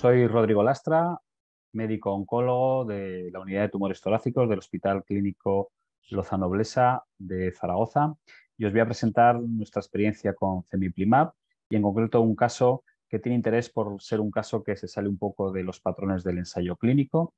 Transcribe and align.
Soy 0.00 0.26
Rodrigo 0.26 0.62
Lastra, 0.62 1.20
médico 1.74 2.14
oncólogo 2.14 2.86
de 2.86 3.28
la 3.30 3.40
unidad 3.40 3.60
de 3.60 3.68
tumores 3.68 4.00
torácicos 4.00 4.48
del 4.48 4.60
Hospital 4.60 5.04
Clínico 5.04 5.72
Lozano 6.08 6.48
Blesa 6.48 7.04
de 7.18 7.52
Zaragoza 7.52 8.14
y 8.56 8.64
os 8.64 8.72
voy 8.72 8.80
a 8.80 8.86
presentar 8.86 9.38
nuestra 9.38 9.80
experiencia 9.80 10.32
con 10.32 10.64
Cemiplimab 10.64 11.34
y 11.68 11.76
en 11.76 11.82
concreto 11.82 12.22
un 12.22 12.34
caso 12.34 12.82
que 13.10 13.18
tiene 13.18 13.36
interés 13.36 13.68
por 13.68 14.00
ser 14.00 14.20
un 14.20 14.30
caso 14.30 14.64
que 14.64 14.74
se 14.74 14.88
sale 14.88 15.06
un 15.06 15.18
poco 15.18 15.52
de 15.52 15.64
los 15.64 15.80
patrones 15.80 16.24
del 16.24 16.38
ensayo 16.38 16.76
clínico 16.76 17.34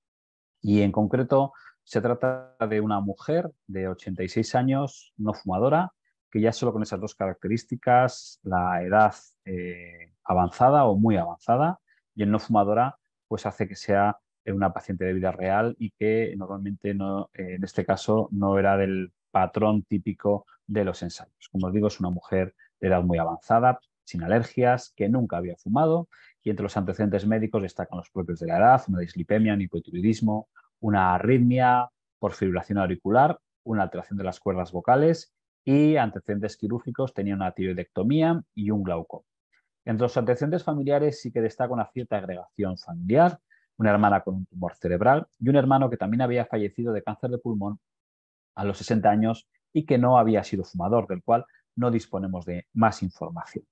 y 0.61 0.83
en 0.83 0.93
concreto 0.93 1.55
se 1.83 2.01
trata 2.01 2.55
de 2.71 2.81
una 2.81 3.01
mujer 3.01 3.51
de 3.67 3.89
86 3.89 4.55
años, 4.55 5.13
no 5.17 5.35
fumadora, 5.35 5.91
que 6.31 6.41
ya 6.41 6.53
solo 6.53 6.73
con 6.73 6.85
esas 6.85 7.01
dos 7.01 7.17
características, 7.17 8.39
la 8.45 8.85
edad 8.85 9.17
eh, 9.47 10.13
avanzada 10.23 10.85
o 10.85 10.97
muy 10.97 11.17
avanzada 11.17 11.81
y 12.15 12.23
el 12.23 12.31
no 12.31 12.39
fumadora, 12.39 12.99
pues 13.29 13.47
hace 13.47 13.69
que 13.69 13.77
sea 13.77 14.19
una 14.47 14.73
paciente 14.73 15.05
de 15.05 15.13
vida 15.13 15.33
real 15.33 15.77
y 15.79 15.91
que 15.91 16.35
normalmente 16.37 16.95
no, 16.95 17.31
eh, 17.35 17.55
en 17.57 17.65
este 17.65 17.85
caso 17.85 18.29
no 18.33 18.59
era 18.59 18.77
del 18.77 19.13
patrón 19.31 19.85
típico 19.85 20.47
de 20.67 20.85
los 20.85 21.03
ensayos. 21.03 21.49
Como 21.51 21.69
os 21.69 21.73
digo, 21.73 21.89
es 21.89 22.01
una 22.01 22.11
mujer 22.11 22.55
de 22.81 22.89
edad 22.89 23.03
muy 23.03 23.19
avanzada, 23.19 23.79
sin 24.05 24.23
alergias, 24.23 24.93
que 24.97 25.09
nunca 25.09 25.37
había 25.37 25.57
fumado 25.57 26.09
y 26.43 26.51
entre 26.51 26.65
los 26.65 26.77
antecedentes 26.77 27.27
médicos 27.27 27.63
destacan 27.63 27.99
los 27.99 28.11
propios 28.11 28.41
de 28.41 28.49
la 28.49 28.59
edad, 28.59 28.83
una 28.89 28.99
dislipemia, 28.99 29.55
un 29.55 29.63
hipotiroidismo, 29.63 30.49
una 30.81 31.15
arritmia 31.15 31.89
por 32.19 32.33
fibrilación 32.33 32.79
auricular, 32.79 33.39
una 33.65 33.85
alteración 33.85 34.19
de 34.19 34.25
las 34.25 34.41
cuerdas 34.41 34.73
vocales 34.73 35.33
y 35.65 35.97
antecedentes 35.97 36.57
quirúrgicos 36.57 37.15
tenía 37.15 37.37
una 37.37 37.53
tiroidectomía 37.53 38.43
y 38.55 38.71
un 38.71 38.83
glaucoma. 38.83 39.25
Entre 39.85 40.03
los 40.03 40.17
antecedentes 40.17 40.65
familiares 40.65 41.21
sí 41.21 41.33
que 41.33 41.41
destaca 41.41 41.73
una 41.73 41.87
cierta 41.87 42.19
agregación 42.19 42.79
familiar, 42.79 43.39
una 43.77 43.91
hermana 43.91 44.21
con 44.21 44.35
un 44.37 44.47
tumor 44.47 44.75
cerebral 44.77 45.27
y 45.39 45.49
un 45.49 45.57
hermano 45.57 45.91
que 45.91 45.97
también 45.97 46.23
había 46.23 46.47
fallecido 46.47 46.93
de 46.93 47.03
cáncer 47.03 47.31
de 47.31 47.39
pulmón 47.39 47.81
a 48.55 48.65
los 48.65 48.79
60 48.79 49.11
años 49.11 49.49
y 49.73 49.85
que 49.85 49.99
no 49.99 50.19
había 50.19 50.45
sido 50.45 50.65
fumador, 50.65 51.09
del 51.09 51.23
cual 51.23 51.45
no 51.77 51.91
disponemos 51.91 52.45
de 52.45 52.67
más 52.75 53.03
información. 53.03 53.65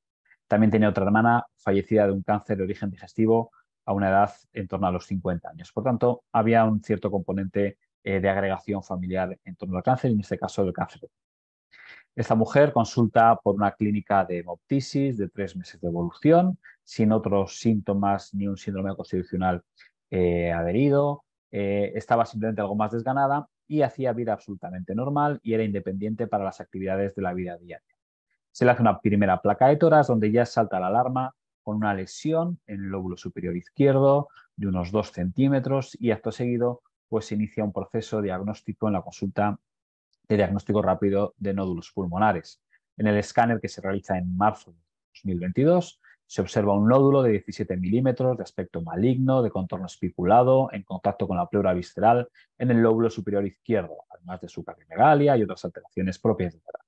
También 0.48 0.70
tenía 0.70 0.88
otra 0.88 1.04
hermana 1.04 1.46
fallecida 1.56 2.06
de 2.06 2.12
un 2.12 2.22
cáncer 2.22 2.56
de 2.56 2.64
origen 2.64 2.90
digestivo 2.90 3.52
a 3.84 3.92
una 3.92 4.08
edad 4.08 4.32
en 4.52 4.66
torno 4.66 4.86
a 4.88 4.92
los 4.92 5.06
50 5.06 5.48
años. 5.48 5.70
Por 5.72 5.84
tanto, 5.84 6.24
había 6.32 6.64
un 6.64 6.82
cierto 6.82 7.10
componente 7.10 7.78
eh, 8.02 8.20
de 8.20 8.28
agregación 8.28 8.82
familiar 8.82 9.38
en 9.44 9.56
torno 9.56 9.76
al 9.76 9.82
cáncer, 9.82 10.10
en 10.10 10.20
este 10.20 10.38
caso 10.38 10.62
el 10.62 10.72
cáncer. 10.72 11.02
Esta 12.20 12.34
mujer 12.34 12.74
consulta 12.74 13.34
por 13.42 13.54
una 13.54 13.70
clínica 13.70 14.26
de 14.26 14.40
hemoptisis 14.40 15.16
de 15.16 15.30
tres 15.30 15.56
meses 15.56 15.80
de 15.80 15.88
evolución, 15.88 16.58
sin 16.84 17.12
otros 17.12 17.58
síntomas 17.58 18.34
ni 18.34 18.46
un 18.46 18.58
síndrome 18.58 18.94
constitucional 18.94 19.62
eh, 20.10 20.52
adherido, 20.52 21.24
eh, 21.50 21.92
estaba 21.94 22.26
simplemente 22.26 22.60
algo 22.60 22.76
más 22.76 22.92
desganada 22.92 23.48
y 23.66 23.80
hacía 23.80 24.12
vida 24.12 24.34
absolutamente 24.34 24.94
normal 24.94 25.40
y 25.42 25.54
era 25.54 25.64
independiente 25.64 26.26
para 26.26 26.44
las 26.44 26.60
actividades 26.60 27.14
de 27.14 27.22
la 27.22 27.32
vida 27.32 27.56
diaria. 27.56 27.96
Se 28.52 28.66
le 28.66 28.72
hace 28.72 28.82
una 28.82 29.00
primera 29.00 29.40
placa 29.40 29.68
de 29.68 29.76
toras 29.76 30.06
donde 30.06 30.30
ya 30.30 30.44
salta 30.44 30.78
la 30.78 30.88
alarma 30.88 31.34
con 31.62 31.76
una 31.76 31.94
lesión 31.94 32.60
en 32.66 32.84
el 32.84 32.90
lóbulo 32.90 33.16
superior 33.16 33.56
izquierdo 33.56 34.28
de 34.56 34.66
unos 34.66 34.92
2 34.92 35.10
centímetros 35.10 35.96
y 35.98 36.10
acto 36.10 36.32
seguido 36.32 36.82
pues 37.08 37.24
se 37.24 37.34
inicia 37.34 37.64
un 37.64 37.72
proceso 37.72 38.20
diagnóstico 38.20 38.88
en 38.88 38.92
la 38.92 39.00
consulta 39.00 39.58
de 40.30 40.36
diagnóstico 40.36 40.80
rápido 40.80 41.34
de 41.38 41.52
nódulos 41.52 41.90
pulmonares. 41.92 42.62
En 42.96 43.06
el 43.06 43.16
escáner 43.16 43.60
que 43.60 43.68
se 43.68 43.80
realiza 43.80 44.16
en 44.16 44.36
marzo 44.36 44.72
de 44.72 44.78
2022 45.14 46.00
se 46.26 46.40
observa 46.40 46.74
un 46.74 46.88
nódulo 46.88 47.22
de 47.22 47.32
17 47.32 47.76
milímetros 47.76 48.36
de 48.36 48.44
aspecto 48.44 48.80
maligno, 48.82 49.42
de 49.42 49.50
contorno 49.50 49.86
espiculado, 49.86 50.68
en 50.72 50.84
contacto 50.84 51.26
con 51.26 51.36
la 51.36 51.48
pleura 51.48 51.72
visceral 51.72 52.28
en 52.56 52.70
el 52.70 52.80
lóbulo 52.80 53.10
superior 53.10 53.44
izquierdo, 53.44 54.04
además 54.08 54.40
de 54.40 54.48
su 54.48 54.62
cardimegalia 54.62 55.36
y 55.36 55.42
otras 55.42 55.64
alteraciones 55.64 56.20
propias 56.20 56.54
de 56.54 56.60
la 56.72 56.80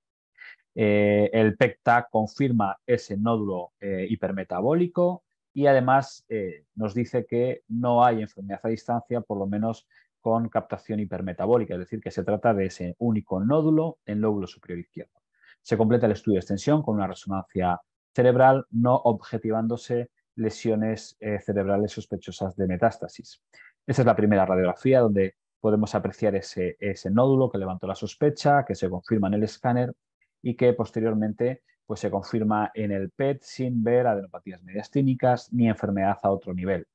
eh, 0.74 1.28
el 1.32 1.56
PECTA 1.56 2.08
confirma 2.10 2.78
ese 2.86 3.16
nódulo 3.16 3.72
eh, 3.80 4.06
hipermetabólico 4.08 5.24
y 5.52 5.66
además 5.66 6.24
eh, 6.28 6.64
nos 6.76 6.94
dice 6.94 7.26
que 7.26 7.62
no 7.68 8.04
hay 8.04 8.22
enfermedad 8.22 8.60
a 8.62 8.68
distancia, 8.68 9.20
por 9.20 9.38
lo 9.38 9.46
menos 9.46 9.86
con 10.22 10.48
captación 10.48 11.00
hipermetabólica, 11.00 11.74
es 11.74 11.80
decir, 11.80 12.00
que 12.00 12.10
se 12.10 12.24
trata 12.24 12.54
de 12.54 12.66
ese 12.66 12.96
único 12.98 13.44
nódulo 13.44 13.98
en 14.06 14.22
lóbulo 14.22 14.46
superior 14.46 14.78
izquierdo. 14.78 15.20
Se 15.60 15.76
completa 15.76 16.06
el 16.06 16.12
estudio 16.12 16.36
de 16.36 16.40
extensión 16.40 16.82
con 16.82 16.94
una 16.94 17.06
resonancia 17.06 17.78
cerebral, 18.14 18.66
no 18.70 18.94
objetivándose 18.94 20.10
lesiones 20.36 21.16
cerebrales 21.44 21.92
sospechosas 21.92 22.56
de 22.56 22.66
metástasis. 22.66 23.42
Esta 23.86 24.02
es 24.02 24.06
la 24.06 24.16
primera 24.16 24.46
radiografía 24.46 25.00
donde 25.00 25.34
podemos 25.60 25.94
apreciar 25.94 26.34
ese, 26.34 26.76
ese 26.80 27.10
nódulo 27.10 27.50
que 27.50 27.58
levantó 27.58 27.86
la 27.86 27.94
sospecha, 27.94 28.64
que 28.64 28.74
se 28.74 28.88
confirma 28.88 29.28
en 29.28 29.34
el 29.34 29.42
escáner 29.42 29.92
y 30.40 30.56
que 30.56 30.72
posteriormente 30.72 31.62
pues, 31.86 32.00
se 32.00 32.10
confirma 32.10 32.70
en 32.74 32.90
el 32.90 33.10
PET 33.10 33.42
sin 33.42 33.84
ver 33.84 34.06
adenopatías 34.06 34.62
mediastínicas 34.62 35.52
ni 35.52 35.68
enfermedad 35.68 36.18
a 36.22 36.30
otro 36.30 36.54
nivel. 36.54 36.86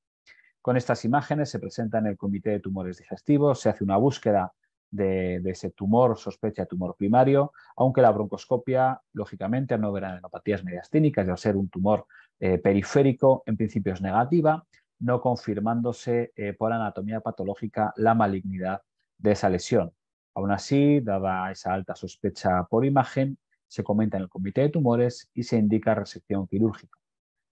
Con 0.68 0.76
estas 0.76 1.06
imágenes 1.06 1.50
se 1.50 1.60
presenta 1.60 2.00
en 2.00 2.08
el 2.08 2.18
Comité 2.18 2.50
de 2.50 2.60
Tumores 2.60 2.98
Digestivos, 2.98 3.62
se 3.62 3.70
hace 3.70 3.86
una 3.86 3.96
búsqueda 3.96 4.52
de, 4.92 5.38
ese 5.46 5.70
tumor, 5.70 6.18
sospecha 6.18 6.66
tumor 6.66 6.98
primario, 6.98 7.54
aunque 7.78 8.02
la 8.02 8.12
broncoscopia, 8.12 9.00
lógicamente, 9.14 9.76
al 9.76 9.80
no 9.80 9.94
ver 9.94 10.04
adenopatías 10.04 10.66
mediastínicas 10.66 11.26
y 11.26 11.30
al 11.30 11.38
ser 11.38 11.56
un 11.56 11.70
tumor 11.70 12.06
eh, 12.42 12.58
periférico, 12.58 13.44
en 13.46 13.56
principio 13.56 13.94
es 13.94 14.02
negativa, 14.02 14.68
no 15.00 15.22
confirmándose 15.22 16.34
eh, 16.36 16.52
por 16.52 16.74
anatomía 16.74 17.22
patológica 17.22 17.94
la 17.96 18.14
malignidad 18.14 18.82
de 19.18 19.32
esa 19.32 19.48
lesión. 19.48 19.94
Aún 20.36 20.52
así, 20.52 21.00
dada 21.00 21.50
esa 21.50 21.72
alta 21.72 21.96
sospecha 21.96 22.66
por 22.66 22.84
imagen, 22.84 23.38
se 23.70 23.86
comenta 23.86 24.18
en 24.18 24.24
el 24.24 24.30
comité 24.30 24.64
de 24.64 24.70
tumores 24.72 25.30
y 25.34 25.44
se 25.44 25.56
indica 25.56 25.96
resección 25.96 26.46
quirúrgica. 26.46 27.00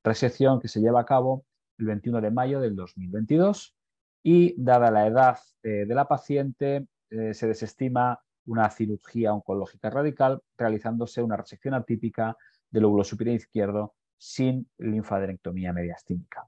Resección 0.04 0.60
que 0.60 0.68
se 0.68 0.82
lleva 0.82 1.00
a 1.00 1.06
cabo 1.06 1.46
el 1.78 1.86
21 1.86 2.22
de 2.22 2.32
mayo 2.32 2.60
del 2.60 2.76
2022 2.76 3.76
y, 4.24 4.56
dada 4.58 4.92
la 4.92 5.08
edad 5.08 5.38
eh, 5.64 5.86
de 5.86 5.96
la 5.96 6.08
paciente, 6.08 6.88
eh, 7.10 7.34
se 7.34 7.48
desestima 7.48 8.20
una 8.48 8.70
cirugía 8.70 9.34
oncológica 9.34 9.90
radical 9.90 10.42
realizándose 10.58 11.22
una 11.22 11.38
resección 11.38 11.74
atípica 11.74 12.38
del 12.70 12.84
lóbulo 12.84 13.04
superior 13.04 13.36
izquierdo 13.36 13.96
sin 14.18 14.68
linfadenectomía 14.78 15.74
mediastínica. 15.74 16.48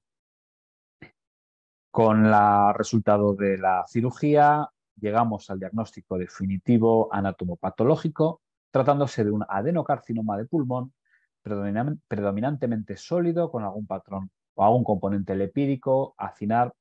Con 1.92 2.26
el 2.26 2.74
resultado 2.76 3.34
de 3.34 3.58
la 3.58 3.86
cirugía, 3.88 4.70
llegamos 5.00 5.50
al 5.50 5.60
diagnóstico 5.60 6.18
definitivo 6.18 7.12
anatomopatológico, 7.12 8.42
tratándose 8.72 9.24
de 9.24 9.32
un 9.32 9.44
adenocarcinoma 9.48 10.38
de 10.38 10.46
pulmón 10.46 10.94
predominantemente 11.42 12.98
sólido 12.98 13.50
con 13.50 13.64
algún 13.64 13.88
patrón 13.88 14.30
o 14.58 14.66
algún 14.66 14.84
componente 14.84 15.36
lepídico 15.36 16.16
acinar 16.18 16.74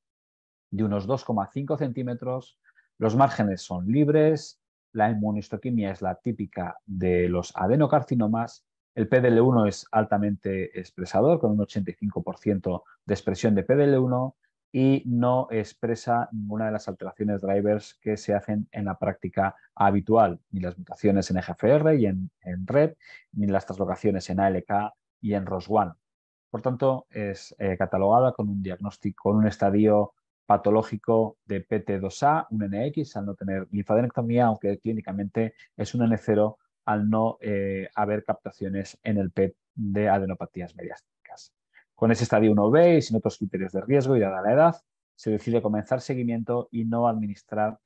de 0.71 0.83
unos 0.83 1.07
2,5 1.07 1.79
centímetros. 1.79 2.59
Los 2.99 3.15
márgenes 3.15 3.63
son 3.63 3.87
libres, 3.87 4.59
la 4.93 5.11
inmunistoquimia 5.11 5.93
es 5.93 6.03
la 6.03 6.15
típica 6.17 6.79
de 6.87 7.29
los 7.29 7.53
adenocarcinomas, 7.55 8.65
el 8.95 9.11
PDL1 9.11 9.69
es 9.69 9.87
altamente 9.93 10.81
expresador 10.81 11.39
con 11.39 11.53
un 11.53 11.59
85% 11.59 12.83
de 13.05 13.15
expresión 13.15 13.55
de 13.55 13.67
PDL1 13.67 14.35
y 14.73 15.03
no 15.05 15.49
expresa 15.51 16.31
ninguna 16.33 16.67
de 16.67 16.73
las 16.73 16.89
alteraciones 16.89 17.43
drivers 17.43 17.99
que 18.01 18.17
se 18.17 18.35
hacen 18.35 18.69
en 18.73 18.87
la 18.87 18.99
práctica 18.99 19.55
habitual, 19.75 20.41
ni 20.51 20.61
las 20.61 20.79
mutaciones 20.79 21.31
en 21.31 21.37
EGFR 21.37 21.95
y 21.99 22.07
en, 22.07 22.31
RED, 22.67 22.95
ni 23.33 23.47
las 23.47 23.67
translocaciones 23.67 24.31
en 24.31 24.41
ALK 24.41 24.95
y 25.21 25.35
en 25.35 25.45
ROS1. 25.45 25.95
Por 26.51 26.63
tanto, 26.63 27.07
es 27.11 27.55
eh, 27.59 27.77
catalogada 27.77 28.33
con 28.33 28.49
un 28.49 28.63
diagnóstico, 28.63 29.31
con 29.31 29.37
un 29.37 29.47
estadio 29.47 30.15
patológico 30.47 31.39
de 31.45 31.67
PT2A, 31.67 32.47
un 32.51 32.65
NX, 32.65 33.17
al 33.17 33.27
no 33.27 33.35
tener 33.35 33.67
linfadenectomía, 33.71 34.47
aunque 34.47 34.79
clínicamente 34.79 35.55
es 35.77 35.95
un 35.95 36.03
N0 36.03 36.57
al 36.85 37.11
no 37.11 37.37
eh, 37.41 37.89
haber 37.95 38.25
captaciones 38.25 38.99
en 39.03 39.19
el 39.19 39.33
PET 39.33 39.57
de 39.75 40.09
adenopatías 40.09 40.75
mediásticas. 40.77 41.53
Con 41.95 42.13
ese 42.13 42.25
estadio 42.25 42.53
1B 42.53 42.99
y 42.99 43.03
sin 43.03 43.17
otros 43.17 43.39
criterios 43.39 43.73
de 43.73 43.81
riesgo 43.81 44.17
y 44.17 44.21
dada 44.21 44.41
la 44.41 44.53
edad, 44.53 44.77
se 45.17 45.31
decide 45.31 45.63
comenzar 45.63 46.01
seguimiento 46.01 46.69
y 46.71 46.85
no 46.85 47.09
administrar 47.09 47.79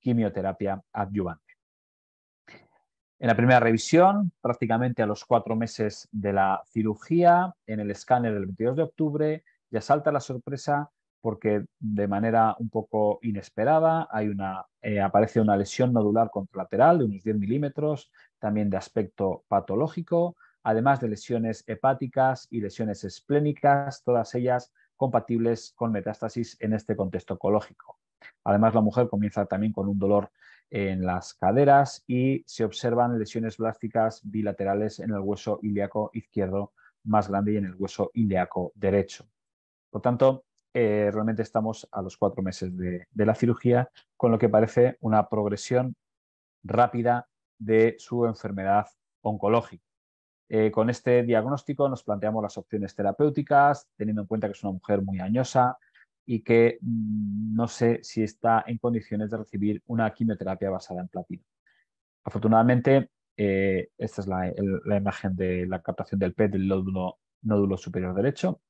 quimioterapia 0.00 0.82
adyuvante. 0.92 1.47
En 3.20 3.26
la 3.26 3.36
primera 3.36 3.58
revisión, 3.58 4.30
prácticamente 4.40 5.02
a 5.02 5.06
los 5.06 5.24
cuatro 5.24 5.56
meses 5.56 6.08
de 6.12 6.32
la 6.32 6.62
cirugía, 6.68 7.52
en 7.66 7.80
el 7.80 7.90
escáner 7.90 8.32
del 8.32 8.46
22 8.46 8.76
de 8.76 8.82
octubre, 8.84 9.44
ya 9.70 9.80
salta 9.80 10.12
la 10.12 10.20
sorpresa 10.20 10.90
porque 11.20 11.64
de 11.80 12.06
manera 12.06 12.54
un 12.60 12.70
poco 12.70 13.18
inesperada 13.22 14.06
hay 14.12 14.28
una, 14.28 14.64
eh, 14.80 15.00
aparece 15.00 15.40
una 15.40 15.56
lesión 15.56 15.92
nodular 15.92 16.30
contralateral 16.30 16.98
de 16.98 17.04
unos 17.06 17.24
10 17.24 17.36
milímetros, 17.38 18.10
también 18.38 18.70
de 18.70 18.76
aspecto 18.76 19.44
patológico, 19.48 20.36
además 20.62 21.00
de 21.00 21.08
lesiones 21.08 21.64
hepáticas 21.66 22.46
y 22.50 22.60
lesiones 22.60 23.02
esplénicas, 23.02 24.04
todas 24.04 24.32
ellas 24.36 24.72
compatibles 24.96 25.72
con 25.74 25.90
metástasis 25.90 26.56
en 26.60 26.72
este 26.72 26.94
contexto 26.94 27.34
ecológico. 27.34 27.98
Además, 28.44 28.74
la 28.74 28.80
mujer 28.80 29.08
comienza 29.08 29.44
también 29.46 29.72
con 29.72 29.88
un 29.88 29.98
dolor 29.98 30.30
en 30.70 31.04
las 31.04 31.34
caderas 31.34 32.04
y 32.06 32.44
se 32.46 32.64
observan 32.64 33.18
lesiones 33.18 33.56
blásticas 33.56 34.20
bilaterales 34.24 35.00
en 35.00 35.10
el 35.10 35.20
hueso 35.20 35.58
ilíaco 35.62 36.10
izquierdo 36.12 36.72
más 37.04 37.28
grande 37.28 37.54
y 37.54 37.56
en 37.56 37.66
el 37.66 37.74
hueso 37.76 38.10
ilíaco 38.14 38.72
derecho. 38.74 39.26
Por 39.90 40.02
tanto, 40.02 40.44
eh, 40.74 41.10
realmente 41.12 41.42
estamos 41.42 41.88
a 41.90 42.02
los 42.02 42.16
cuatro 42.16 42.42
meses 42.42 42.76
de, 42.76 43.06
la 43.14 43.34
cirugía, 43.34 43.90
con 44.16 44.30
lo 44.30 44.38
que 44.38 44.48
parece 44.48 44.98
una 45.00 45.28
progresión 45.28 45.96
rápida 46.62 47.28
de 47.58 47.96
su 47.98 48.26
enfermedad 48.26 48.86
oncológica. 49.22 49.84
Eh, 50.50 50.70
con 50.70 50.88
este 50.88 51.22
diagnóstico 51.24 51.88
nos 51.88 52.02
planteamos 52.02 52.42
las 52.42 52.56
opciones 52.58 52.94
terapéuticas, 52.94 53.88
teniendo 53.96 54.22
en 54.22 54.28
cuenta 54.28 54.46
que 54.46 54.52
es 54.52 54.62
una 54.62 54.72
mujer 54.72 55.02
muy 55.02 55.20
añosa 55.20 55.78
y 56.28 56.42
que 56.42 56.78
mm, 56.82 57.54
no 57.56 57.66
sé 57.66 58.00
si 58.02 58.22
está 58.22 58.62
en 58.66 58.76
condiciones 58.76 59.30
de 59.30 59.38
recibir 59.38 59.82
una 59.86 60.12
quimioterapia 60.12 60.68
basada 60.68 61.00
en 61.00 61.08
platino. 61.08 61.42
Afortunadamente, 62.22 63.10
eh, 63.34 63.88
esta 63.96 64.20
es 64.20 64.26
la, 64.26 64.52
imagen 64.96 65.34
de 65.34 65.66
la 65.66 65.80
captación 65.80 66.20
del 66.20 66.34
PET 66.34 66.52
del 66.52 66.68
nódulo 66.68 67.76
superior 67.78 68.14
derecho. 68.14 68.60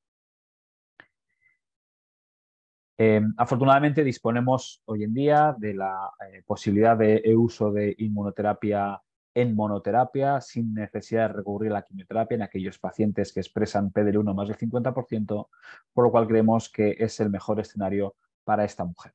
Em, 2.97 3.33
afortunadamente 3.37 4.03
disponemos 4.05 4.81
hoy 4.85 5.03
en 5.03 5.13
día 5.13 5.53
de 5.57 5.73
la 5.73 6.11
eh, 6.31 6.43
posibilidad 6.45 6.97
de 6.97 7.21
uso 7.35 7.71
de 7.71 7.93
inmunoterapia 7.97 9.01
en 9.41 9.55
monoterapia 9.55 10.41
sin 10.41 10.73
necesidad 10.73 11.29
de 11.29 11.33
recurrir 11.35 11.71
a 11.71 11.75
la 11.75 11.81
quimioterapia 11.83 12.35
en 12.35 12.41
aquellos 12.41 12.79
pacientes 12.79 13.33
que 13.33 13.39
expresan 13.39 13.91
PDL1 13.91 14.33
más 14.33 14.47
del 14.47 14.57
50%, 14.57 15.47
por 15.93 16.03
lo 16.03 16.11
cual 16.11 16.27
creemos 16.27 16.69
que 16.69 16.95
es 16.99 17.19
el 17.19 17.29
mejor 17.29 17.59
escenario 17.59 18.15
para 18.43 18.65
esta 18.65 18.85
mujer. 18.85 19.13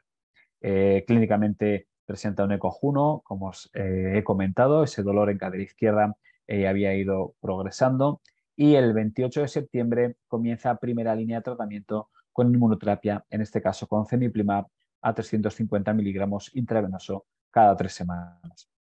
Eh, 0.60 1.04
clínicamente 1.06 1.88
presenta 2.06 2.44
un 2.44 2.52
ecojuno, 2.52 3.22
como 3.24 3.48
os 3.48 3.70
eh, 3.74 4.14
he 4.16 4.24
comentado, 4.24 4.84
ese 4.84 5.02
dolor 5.02 5.30
en 5.30 5.38
cadera 5.38 5.62
izquierda 5.62 6.16
había 6.46 6.94
ido 6.94 7.34
progresando 7.40 8.20
y 8.56 8.74
el 8.74 8.92
28 8.92 9.42
de 9.42 9.48
septiembre 9.48 10.16
comienza 10.28 10.76
primera 10.76 11.14
línea 11.14 11.38
de 11.38 11.42
tratamiento 11.42 12.10
con 12.32 12.52
inmunoterapia, 12.52 13.24
en 13.30 13.40
este 13.40 13.62
caso 13.62 13.86
con 13.86 14.06
cemiplimab 14.06 14.66
a 15.02 15.14
350 15.14 15.92
miligramos 15.92 16.50
intravenoso 16.54 17.26
cada 17.50 17.76
tres 17.76 17.92
semanas. 17.94 18.73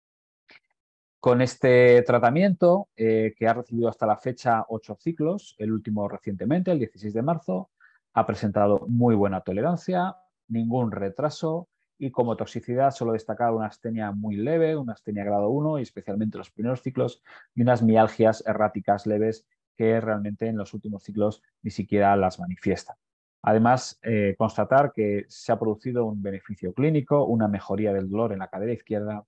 Con 1.22 1.40
este 1.40 2.02
tratamiento, 2.02 2.88
eh, 2.96 3.32
que 3.38 3.46
ha 3.46 3.54
recibido 3.54 3.88
hasta 3.88 4.06
la 4.06 4.16
fecha 4.16 4.66
ocho 4.68 4.96
ciclos, 4.96 5.54
el 5.56 5.70
último 5.70 6.08
recientemente, 6.08 6.72
el 6.72 6.80
16 6.80 7.14
de 7.14 7.22
marzo, 7.22 7.70
ha 8.12 8.26
presentado 8.26 8.86
muy 8.88 9.14
buena 9.14 9.40
tolerancia, 9.42 10.16
ningún 10.48 10.90
retraso 10.90 11.68
y 11.96 12.10
como 12.10 12.36
toxicidad 12.36 12.90
solo 12.90 13.12
destacar 13.12 13.52
una 13.52 13.66
astenia 13.66 14.10
muy 14.10 14.34
leve, 14.34 14.74
una 14.74 14.94
astenia 14.94 15.22
grado 15.22 15.48
1 15.50 15.78
y 15.78 15.82
especialmente 15.82 16.38
los 16.38 16.50
primeros 16.50 16.82
ciclos 16.82 17.22
y 17.54 17.62
unas 17.62 17.84
mialgias 17.84 18.42
erráticas 18.44 19.06
leves 19.06 19.46
que 19.76 20.00
realmente 20.00 20.48
en 20.48 20.56
los 20.56 20.74
últimos 20.74 21.04
ciclos 21.04 21.40
ni 21.62 21.70
siquiera 21.70 22.16
las 22.16 22.40
manifiestan. 22.40 22.96
Además, 23.42 23.96
eh, 24.02 24.34
constatar 24.36 24.92
que 24.92 25.26
se 25.28 25.52
ha 25.52 25.58
producido 25.60 26.04
un 26.04 26.20
beneficio 26.20 26.74
clínico, 26.74 27.26
una 27.26 27.46
mejoría 27.46 27.92
del 27.92 28.10
dolor 28.10 28.32
en 28.32 28.40
la 28.40 28.48
cadera 28.48 28.72
izquierda 28.72 29.24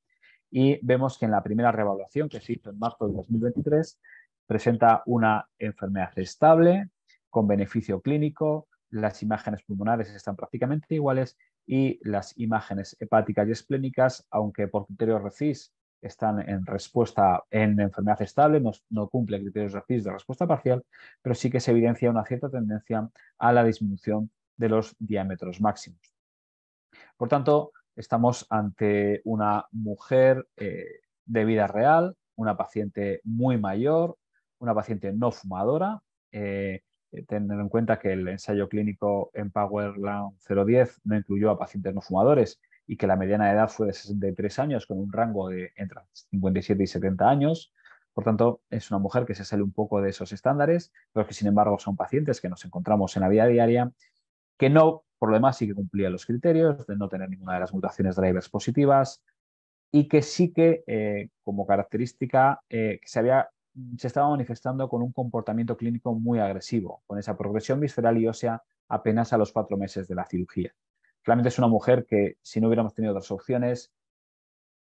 y 0.57 0.79
vemos 0.83 1.19
que 1.19 1.25
en 1.25 1.33
la 1.33 1.43
primera 1.43 1.73
revaluación 1.73 2.29
que 2.29 2.41
se 2.41 2.53
hizo 2.53 2.71
en 2.71 2.79
marzo 2.79 3.09
de 3.09 3.15
2023 3.15 3.99
presenta 4.47 5.03
una 5.07 5.49
enfermedad 5.59 6.17
estable 6.17 6.91
con 7.29 7.49
beneficio 7.49 8.01
clínico, 8.01 8.69
las 8.91 9.21
imágenes 9.25 9.65
pulmonares 9.65 10.11
están 10.11 10.37
prácticamente 10.37 10.95
iguales 10.95 11.37
y 11.67 11.99
las 12.09 12.39
imágenes 12.39 12.97
hepáticas 13.01 13.49
y 13.49 13.51
esplénicas, 13.51 14.29
aunque 14.31 14.69
por 14.69 14.87
criterio 14.87 15.19
RECIS 15.19 15.73
están 16.01 16.49
en 16.49 16.65
respuesta 16.65 17.43
en 17.51 17.81
enfermedad 17.81 18.23
estable, 18.23 18.63
no, 18.91 19.09
cumple 19.09 19.41
criterios 19.41 19.73
de 19.73 20.13
respuesta 20.13 20.47
parcial, 20.47 20.85
pero 21.21 21.35
sí 21.35 21.51
que 21.51 21.59
se 21.59 21.73
evidencia 21.73 22.11
una 22.11 22.25
cierta 22.25 22.49
tendencia 22.49 23.11
a 23.39 23.53
la 23.53 23.65
disminución 23.65 24.31
de 24.57 24.69
los 24.69 24.95
diámetros 25.01 25.61
máximos. 25.61 26.15
Por 27.17 27.29
tanto, 27.29 27.73
estamos 27.97 28.47
ante 28.51 29.21
una 29.25 29.67
mujer 29.73 30.47
eh, 30.57 31.01
de 31.27 31.45
vida 31.45 31.67
real, 31.67 32.17
una 32.37 32.57
paciente 32.57 33.21
muy 33.25 33.59
mayor, 33.59 34.17
una 34.59 34.75
paciente 34.75 35.13
no 35.13 35.31
fumadora. 35.31 36.03
Eh, 36.33 36.83
tener 37.29 37.61
en 37.61 37.69
cuenta 37.69 37.99
que 37.99 38.13
el 38.13 38.27
ensayo 38.27 38.69
clínico 38.69 39.31
en 39.35 39.51
Powerland 39.51 40.37
010 40.49 41.03
no 41.05 41.17
incluyó 41.17 41.51
a 41.51 41.59
pacientes 41.59 41.95
no 41.95 42.01
fumadores 42.01 42.61
y 42.87 42.97
que 42.97 43.07
la 43.07 43.17
mediana 43.17 43.53
edad 43.53 43.69
fue 43.69 43.87
de 43.87 43.93
63 43.93 44.59
años 44.59 44.87
con 44.87 44.99
un 44.99 45.13
rango 45.13 45.49
de 45.49 45.73
entre 45.77 46.01
57 46.13 46.83
y 46.83 46.87
70 46.87 47.29
años. 47.29 47.73
Por 48.13 48.25
tanto, 48.25 48.61
es 48.71 48.91
una 48.91 48.99
mujer 48.99 49.25
que 49.27 49.35
se 49.35 49.45
sale 49.45 49.63
un 49.63 49.73
poco 49.73 50.01
de 50.01 50.11
esos 50.11 50.33
estándares, 50.33 50.93
pero 51.13 51.27
que 51.27 51.35
sin 51.35 51.49
embargo 51.49 51.79
son 51.79 51.97
pacientes 51.97 52.41
que 52.41 52.49
nos 52.49 52.65
encontramos 52.65 53.17
en 53.17 53.23
la 53.23 53.29
vida 53.29 53.47
diaria, 53.47 53.91
que 54.59 54.71
no, 54.71 55.04
por 55.25 55.31
lo 55.31 55.37
demás, 55.37 55.57
sí 55.57 55.67
que 55.67 55.73
cumplían 55.73 56.13
los 56.13 56.27
criterios 56.27 56.87
de 56.87 56.97
no 56.97 57.09
tener 57.09 57.31
ninguna 57.31 57.55
de 57.55 57.61
las 57.61 57.73
mutaciones 57.73 58.15
drivers 58.15 58.51
positivas 58.51 59.23
y 59.91 60.07
que 60.07 60.21
sí 60.21 60.53
que, 60.53 60.85
eh, 60.87 61.31
como 61.43 61.67
característica, 61.67 62.61
eh, 62.69 63.01
se, 63.07 63.21
había, 63.21 63.49
se 63.97 64.07
estaba 64.07 64.29
manifestando 64.29 64.87
con 64.87 65.01
un 65.01 65.13
comportamiento 65.13 65.79
clínico 65.79 66.15
muy 66.15 66.41
agresivo, 66.41 67.03
con 67.07 67.19
esa 67.19 67.39
progresión 67.39 67.81
visceral 67.81 68.19
y 68.19 68.27
ósea 68.27 68.63
apenas 68.87 69.33
a 69.33 69.39
los 69.39 69.51
cuatro 69.51 69.79
meses 69.79 70.07
de 70.09 70.15
la 70.15 70.27
cirugía. 70.27 70.75
Claramente 71.23 71.49
es 71.49 71.59
una 71.59 71.69
mujer 71.69 72.05
que 72.05 72.37
si 72.43 72.61
no 72.61 72.67
hubiéramos 72.67 72.93
tenido 72.93 73.15
otras 73.15 73.31
opciones, 73.31 73.95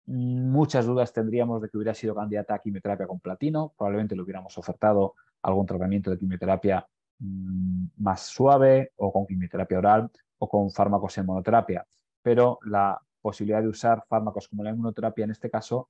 muchas 0.05 0.85
dudas 0.85 1.13
tendríamos 1.13 1.63
de 1.63 1.69
que 1.69 1.77
hubiera 1.77 1.95
sido 1.95 2.13
candidata 2.13 2.53
a 2.53 2.59
quimioterapia 2.59 3.07
con 3.07 3.19
platino. 3.19 3.73
Probablemente 3.75 4.15
le 4.15 4.21
hubiéramos 4.21 4.55
ofertado 4.55 5.15
algún 5.41 5.65
tratamiento 5.65 6.11
de 6.11 6.19
quimioterapia 6.19 6.87
mm, 7.17 7.85
más 7.97 8.21
suave 8.21 8.91
o 8.97 9.11
con 9.11 9.25
quimioterapia 9.25 9.79
oral 9.79 10.11
o 10.39 10.49
con 10.49 10.71
fármacos 10.71 11.17
en 11.17 11.25
monoterapia. 11.25 11.85
Pero 12.21 12.59
la 12.65 12.99
posibilidad 13.21 13.61
de 13.61 13.69
usar 13.69 14.03
fármacos 14.07 14.47
como 14.47 14.63
la 14.63 14.71
inmunoterapia 14.71 15.25
en 15.25 15.31
este 15.31 15.49
caso 15.49 15.89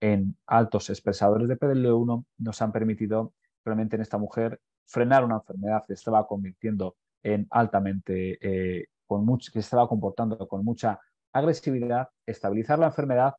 en 0.00 0.36
altos 0.46 0.90
expresadores 0.90 1.48
de 1.48 1.58
PDL1 1.58 2.24
nos 2.38 2.62
han 2.62 2.72
permitido 2.72 3.34
realmente 3.64 3.96
en 3.96 4.02
esta 4.02 4.18
mujer 4.18 4.60
frenar 4.86 5.24
una 5.24 5.36
enfermedad 5.36 5.84
que 5.86 5.94
estaba 5.94 6.26
convirtiendo 6.26 6.96
en 7.22 7.46
altamente 7.50 8.38
eh, 8.40 8.86
que 9.08 9.52
se 9.52 9.58
estaba 9.60 9.88
comportando 9.88 10.48
con 10.48 10.64
mucha 10.64 10.98
agresividad, 11.32 12.08
estabilizar 12.26 12.78
la 12.78 12.86
enfermedad 12.86 13.34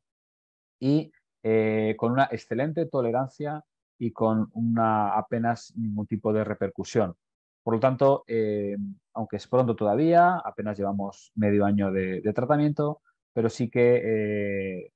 y 0.80 1.10
eh, 1.42 1.94
con 1.98 2.12
una 2.12 2.28
excelente 2.30 2.86
tolerancia 2.86 3.64
y 3.98 4.12
con 4.12 4.50
una 4.52 5.14
apenas 5.14 5.72
ningún 5.76 6.06
tipo 6.06 6.32
de 6.32 6.44
repercusión. 6.44 7.16
Por 7.64 7.74
lo 7.74 7.80
tanto, 7.80 8.24
eh, 8.28 8.76
aunque 9.14 9.36
es 9.36 9.48
pronto 9.48 9.74
todavía, 9.74 10.36
apenas 10.36 10.76
llevamos 10.76 11.32
medio 11.34 11.64
año 11.64 11.90
de, 11.90 12.20
tratamiento, 12.34 13.00
pero 13.32 13.48
sí 13.48 13.70
que 13.70 14.02
eh, 14.04 14.92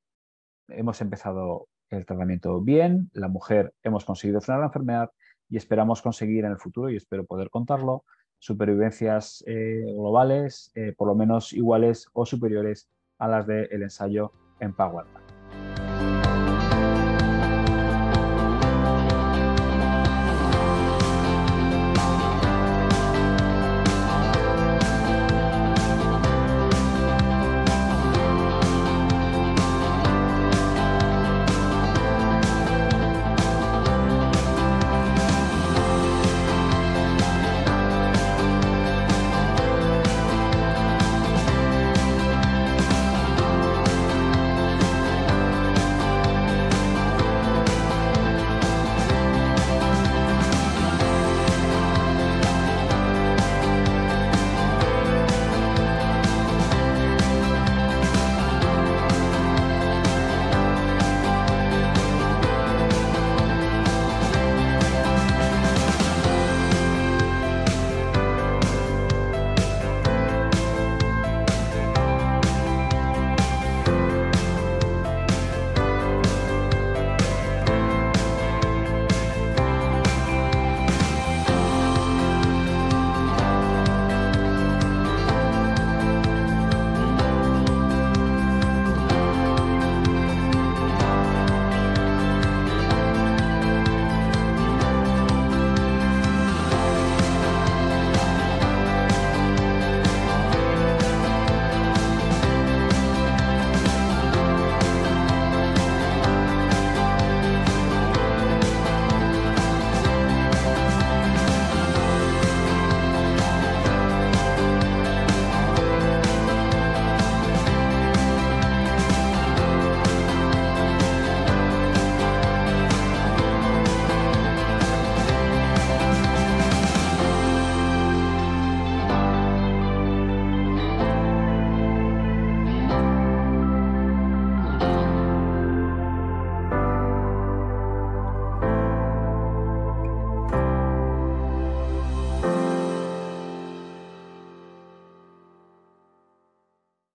hemos 0.68 1.00
empezado 1.00 1.68
el 1.88 2.04
tratamiento 2.04 2.60
bien, 2.60 3.10
la 3.14 3.28
mujer 3.28 3.72
hemos 3.82 4.04
conseguido 4.04 4.42
frenar 4.42 4.60
la 4.60 4.66
enfermedad 4.66 5.10
y 5.48 5.56
esperamos 5.56 6.02
conseguir 6.02 6.44
en 6.44 6.52
el 6.52 6.58
futuro, 6.58 6.90
y 6.90 6.96
espero 6.96 7.24
poder 7.24 7.48
contarlo, 7.48 8.04
supervivencias 8.38 9.42
eh, 9.46 9.82
globales, 9.86 10.70
por 10.98 11.08
lo 11.08 11.14
menos 11.14 11.54
iguales 11.54 12.06
o 12.12 12.26
superiores 12.26 12.90
a 13.18 13.28
las 13.28 13.46
del 13.46 13.82
ensayo 13.82 14.30
en 14.60 14.74
Power. 14.74 15.06